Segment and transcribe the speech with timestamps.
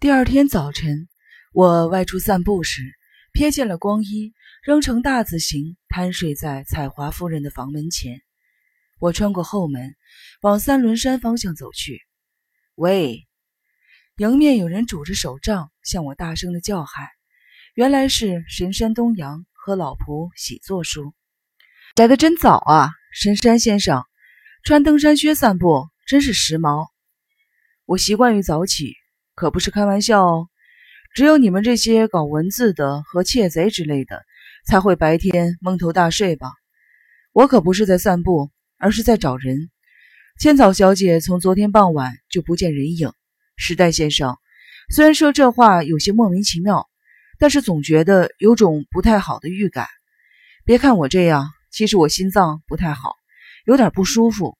[0.00, 1.08] 第二天早晨，
[1.52, 2.82] 我外出散步时，
[3.34, 4.32] 瞥见了光一
[4.62, 8.22] 仍呈大字形瘫睡在彩华夫人的房门前。
[9.00, 9.96] 我穿过后门，
[10.40, 12.00] 往三轮山方向走去。
[12.76, 13.26] 喂！
[14.18, 17.08] 迎面有人拄着手杖向我大声的叫喊，
[17.74, 21.12] 原来是神山东阳和老仆喜作叔。
[21.96, 24.04] 来的真早啊，神山先生，
[24.62, 26.86] 穿登山靴散步真是时髦。
[27.84, 28.94] 我习惯于早起。
[29.38, 30.48] 可不是开玩笑哦，
[31.14, 34.24] 只有你们这些搞文字的和窃贼之类的，
[34.66, 36.50] 才会白天蒙头大睡吧？
[37.32, 39.70] 我可不是在散步，而是在找人。
[40.40, 43.12] 千草小姐从昨天傍晚就不见人影。
[43.56, 44.36] 时代先生，
[44.90, 46.88] 虽然说这话有些莫名其妙，
[47.38, 49.86] 但是总觉得有种不太好的预感。
[50.64, 53.14] 别看我这样，其实我心脏不太好，
[53.66, 54.58] 有点不舒服，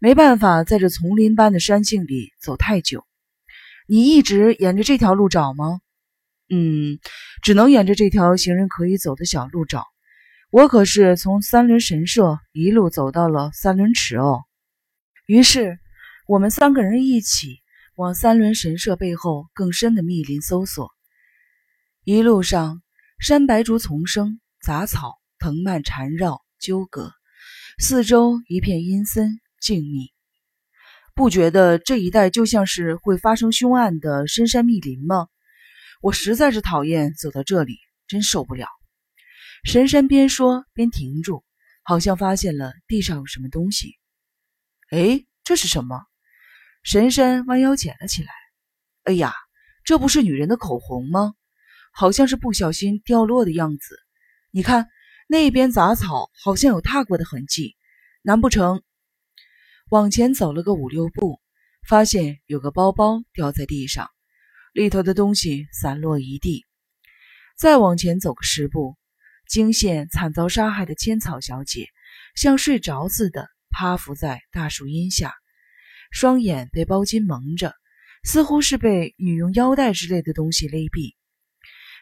[0.00, 3.04] 没办法在这丛林般的山径里走太久。
[3.90, 5.80] 你一直沿着这条路找吗？
[6.50, 6.98] 嗯，
[7.42, 9.86] 只能沿着这条行人可以走的小路找。
[10.50, 14.42] 我可是从三轮神社一路走到了三轮池哦。
[15.26, 15.78] 于是，
[16.26, 17.60] 我们三个人一起
[17.94, 20.90] 往三轮神社背后更深的密林搜索。
[22.04, 22.82] 一路上，
[23.18, 27.10] 山白竹丛生，杂草藤蔓缠绕纠葛，
[27.78, 30.17] 四周一片阴森静谧。
[31.18, 35.26] 不觉得这一带就像是会发生凶案的深山密林吗？
[36.00, 38.68] 我实在是讨厌走到这里，真受不了。
[39.64, 41.42] 神山边说边停住，
[41.82, 43.96] 好像发现了地上有什么东西。
[44.92, 46.00] 哎，这是什么？
[46.84, 48.30] 神山弯腰捡了起来。
[49.02, 49.34] 哎呀，
[49.82, 51.34] 这不是女人的口红吗？
[51.92, 53.98] 好像是不小心掉落的样子。
[54.52, 54.86] 你看
[55.26, 57.74] 那边杂草好像有踏过的痕迹，
[58.22, 58.84] 难不成？
[59.90, 61.40] 往前走了个五六步，
[61.88, 64.10] 发现有个包包掉在地上，
[64.74, 66.66] 里头的东西散落一地。
[67.56, 68.98] 再往前走个十步，
[69.48, 71.88] 惊现惨遭杀害的千草小姐，
[72.34, 75.32] 像睡着似的趴伏在大树荫下，
[76.10, 77.74] 双眼被包巾蒙着，
[78.24, 81.14] 似乎是被女佣腰带之类的东西勒毙。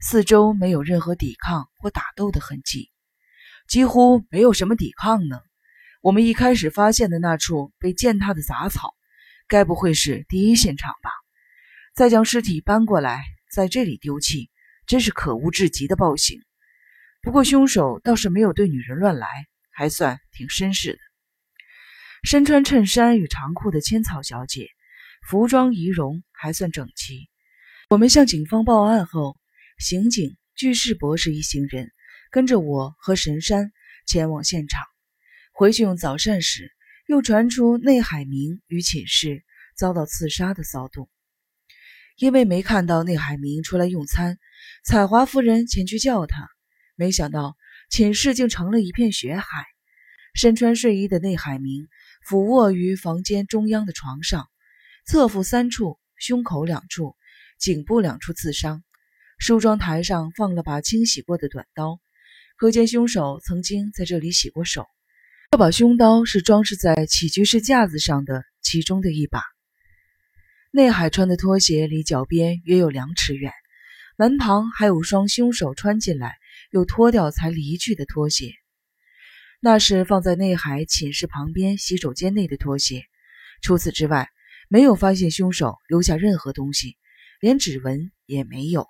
[0.00, 2.92] 四周没有任何抵抗或打斗的痕迹，
[3.66, 5.40] 几乎没有什么抵抗呢。
[6.02, 8.92] 我们一开始发现的那处被践踏的杂草，
[9.46, 11.10] 该不会是第一现场吧？
[11.94, 14.50] 再将尸体搬过来，在这里丢弃，
[14.84, 16.40] 真是可恶至极的暴行。
[17.22, 19.28] 不过凶手倒是没有对女人乱来，
[19.70, 20.98] 还算挺绅士的。
[22.24, 24.70] 身穿衬衫与长裤的千草小姐，
[25.28, 27.30] 服装仪容还算整齐。
[27.88, 29.36] 我们向警方报案后，
[29.78, 31.92] 刑警巨士博士一行人
[32.32, 33.70] 跟着我和神山
[34.04, 34.82] 前往现场。
[35.62, 36.72] 回去用早膳时，
[37.06, 39.44] 又传出内海明与寝室
[39.76, 41.08] 遭到刺杀的骚动。
[42.16, 44.40] 因为没看到内海明出来用餐，
[44.84, 46.48] 彩华夫人前去叫他，
[46.96, 47.56] 没想到
[47.90, 49.64] 寝室竟成了一片血海。
[50.34, 51.86] 身穿睡衣的内海明
[52.26, 54.48] 俯卧于房间中央的床上，
[55.06, 57.14] 侧腹三处、胸口两处、
[57.60, 58.82] 颈部两处刺伤。
[59.38, 62.00] 梳妆台上放了把清洗过的短刀，
[62.56, 64.88] 可见凶手曾经在这里洗过手。
[65.52, 69.42] 这把凶刀是装饰在起居室架子上的其中的一把。
[70.70, 73.52] 内海穿的拖鞋离脚边约有两尺远，
[74.16, 76.36] 门旁还有双凶手穿进来
[76.70, 78.54] 又脱掉才离去的拖鞋，
[79.60, 83.02] 那是放在内海寝室旁边洗手间内的拖鞋。
[83.60, 84.30] 除此之外，
[84.70, 86.96] 没有发现凶手留下任何东西，
[87.42, 88.88] 连指纹也没有。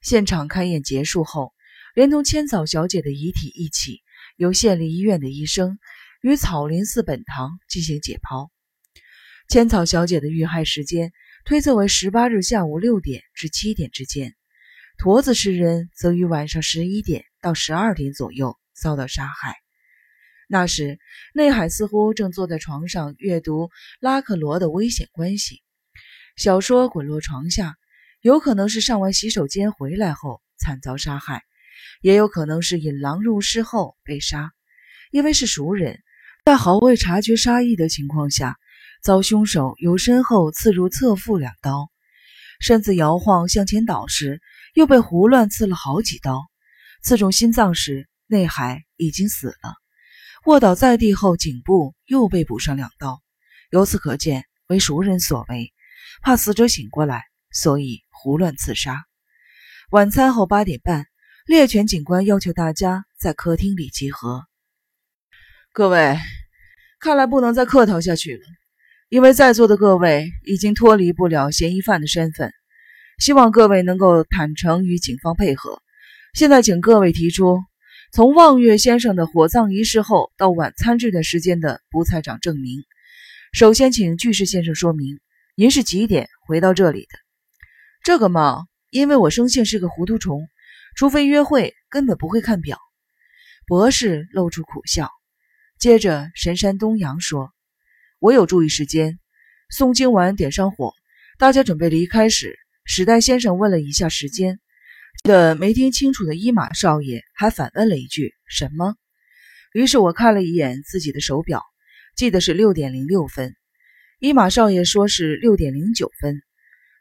[0.00, 1.52] 现场勘验结束后，
[1.94, 4.00] 连同千草小姐的遗体一起。
[4.36, 5.78] 由县立医院的医生
[6.22, 8.48] 与草林寺本堂进行解剖。
[9.48, 11.12] 千草小姐的遇害时间
[11.44, 14.34] 推测为十八日下午六点至七点之间，
[14.98, 19.56] 驼子诗人则于晚上十一点到十二点左右遭到杀害。
[20.48, 20.98] 那时，
[21.34, 23.70] 内海似乎正坐在床上阅读
[24.00, 25.56] 拉克罗的《危险关系》
[26.36, 27.74] 小说，滚落床下，
[28.20, 31.42] 有可能是上完洗手间回来后惨遭杀害。
[32.00, 34.52] 也有可能是引狼入室后被杀，
[35.10, 36.00] 因为是熟人，
[36.44, 38.56] 在毫未察觉杀意的情况下，
[39.02, 41.90] 遭凶手由身后刺入侧腹两刀，
[42.60, 44.40] 身子摇晃向前倒时，
[44.74, 46.42] 又被胡乱刺了好几刀。
[47.02, 49.74] 刺中心脏时，内海已经死了，
[50.44, 53.20] 卧倒在地后，颈部又被补上两刀。
[53.70, 55.72] 由此可见，为熟人所为，
[56.22, 59.04] 怕死者醒过来，所以胡乱刺杀。
[59.90, 61.06] 晚餐后八点半。
[61.46, 64.42] 猎犬警官要求大家在客厅里集合。
[65.72, 66.18] 各位，
[66.98, 68.42] 看来不能再客套下去了，
[69.08, 72.52] 因为在座的各位已经脱离不了嫌疑犯的身份。
[73.20, 75.80] 希望各位能够坦诚与警方配合。
[76.34, 77.60] 现在，请各位提出
[78.10, 82.82] 从望月先生的火葬仪式后到晚餐这段时间的不在场证明。
[83.52, 85.20] 首先，请巨石先生说明，
[85.54, 87.18] 您是几点回到这里的？
[88.02, 90.48] 这个嘛，因为我生性是个糊涂虫，
[90.96, 92.78] 除非约会，根本不会看表。
[93.66, 95.10] 博士露出苦笑，
[95.78, 97.52] 接着神山东阳说
[98.18, 99.18] ：“我有注意时间，
[99.70, 100.94] 诵经完点上火，
[101.38, 104.58] 大家准备离开时，史代先生问了一下时间。
[105.22, 108.94] 记得没听清楚的伊马少爷还反问了一句什么？
[109.74, 111.62] 于是我看了一眼自己的手表，
[112.16, 113.54] 记得是六点零六分。
[114.18, 116.40] 伊马少爷说是六点零九分。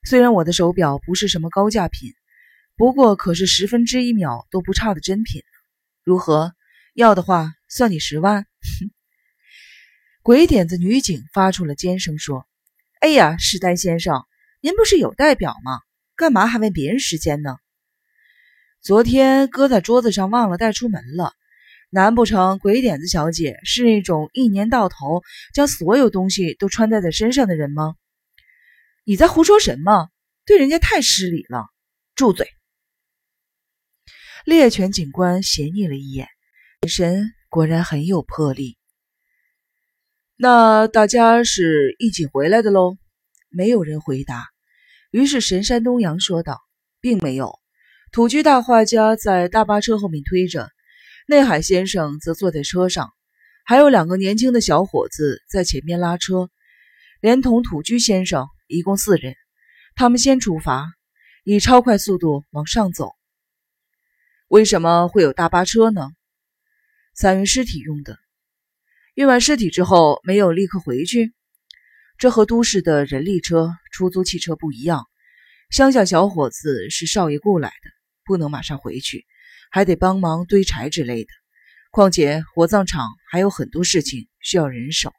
[0.04, 2.12] 虽然我的手表不是什么高价品，
[2.78, 5.42] 不过可是十分之一秒都不差的真品。”
[6.04, 6.54] 如何？
[6.94, 8.44] 要的话，算你十万。
[8.44, 8.92] 哼
[10.24, 12.48] 鬼点子女警发出了尖声，说
[13.02, 14.26] ：“哎呀，史丹先生，
[14.62, 15.80] 您不是有代表吗？
[16.16, 17.58] 干嘛还问别人时间呢？
[18.82, 21.34] 昨天搁在桌子上忘了带出门了。
[21.90, 25.22] 难不成鬼点子小姐是那种一年到头
[25.54, 27.96] 将所有东西都穿戴在身上的人吗？
[29.04, 30.10] 你在胡说什么？
[30.46, 31.68] 对人家太失礼了！
[32.16, 32.50] 住嘴！”
[34.46, 36.28] 猎犬警官斜睨了一眼，
[36.84, 38.78] 眼神果然很有魄力。
[40.38, 42.96] 那大家是一起回来的喽？
[43.50, 44.46] 没有人回答。
[45.10, 46.62] 于是神山东阳说道
[47.02, 47.58] ：“并没有，
[48.12, 50.70] 土居大画家在大巴车后面推着，
[51.28, 53.10] 内海先生则坐在车上，
[53.66, 56.52] 还有两个年轻的小伙子在前面拉车，
[57.20, 59.34] 连同土居先生一共四人。
[59.96, 60.86] 他们先出发，
[61.44, 63.10] 以超快速度往上走。”
[64.48, 66.12] 为什么会有大巴车呢？
[67.16, 68.20] 散运尸体用的。
[69.16, 71.34] 运完尸体之后，没有立刻回去。
[72.20, 75.08] 这和都市的人力车、出租汽车不一样。
[75.72, 77.90] 乡下小伙子是少爷雇来的，
[78.24, 79.26] 不能马上回去，
[79.72, 81.30] 还得帮忙堆柴之类的。
[81.90, 85.12] 况且火葬场还有很多事情需要人手。